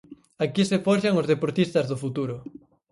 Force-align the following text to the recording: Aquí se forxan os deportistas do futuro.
Aquí 0.45 0.63
se 0.69 0.81
forxan 0.85 1.19
os 1.21 1.29
deportistas 1.33 1.85
do 1.87 1.97
futuro. 2.03 2.35